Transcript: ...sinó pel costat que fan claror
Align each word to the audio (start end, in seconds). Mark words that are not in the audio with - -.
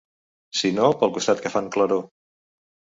...sinó 0.61 0.87
pel 1.03 1.13
costat 1.19 1.45
que 1.47 1.55
fan 1.59 1.71
claror 1.79 2.05